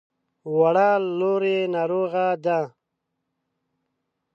[0.57, 2.59] وړه لور يې ناروغه ده.